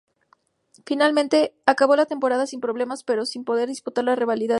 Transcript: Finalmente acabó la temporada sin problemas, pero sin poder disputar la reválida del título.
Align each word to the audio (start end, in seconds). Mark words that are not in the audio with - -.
Finalmente 0.85 1.53
acabó 1.67 1.95
la 1.95 2.05
temporada 2.07 2.47
sin 2.47 2.59
problemas, 2.61 3.03
pero 3.03 3.23
sin 3.25 3.43
poder 3.45 3.67
disputar 3.69 4.03
la 4.05 4.15
reválida 4.15 4.29
del 4.29 4.39
título. 4.45 4.49